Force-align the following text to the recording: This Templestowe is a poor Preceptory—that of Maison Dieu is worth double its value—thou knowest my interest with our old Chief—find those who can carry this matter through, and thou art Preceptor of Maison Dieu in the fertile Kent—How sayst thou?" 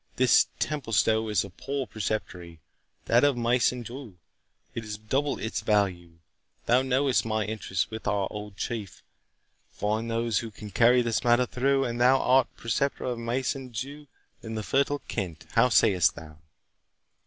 This 0.15 0.47
Templestowe 0.57 1.29
is 1.29 1.45
a 1.45 1.51
poor 1.51 1.85
Preceptory—that 1.85 3.23
of 3.23 3.37
Maison 3.37 3.83
Dieu 3.83 4.17
is 4.73 4.97
worth 4.97 5.09
double 5.09 5.37
its 5.37 5.61
value—thou 5.61 6.81
knowest 6.81 7.23
my 7.23 7.45
interest 7.45 7.91
with 7.91 8.07
our 8.07 8.27
old 8.31 8.57
Chief—find 8.57 10.09
those 10.09 10.39
who 10.39 10.49
can 10.49 10.71
carry 10.71 11.03
this 11.03 11.23
matter 11.23 11.45
through, 11.45 11.85
and 11.85 12.01
thou 12.01 12.19
art 12.19 12.47
Preceptor 12.57 13.03
of 13.03 13.19
Maison 13.19 13.67
Dieu 13.67 14.07
in 14.41 14.55
the 14.55 14.63
fertile 14.63 15.03
Kent—How 15.07 15.69
sayst 15.69 16.15
thou?" 16.15 16.39